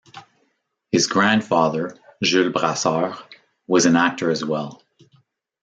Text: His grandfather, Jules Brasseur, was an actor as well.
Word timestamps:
His 0.91 1.05
grandfather, 1.05 1.95
Jules 2.23 2.53
Brasseur, 2.55 3.15
was 3.67 3.85
an 3.85 3.95
actor 3.95 4.31
as 4.31 4.43
well. 4.43 4.81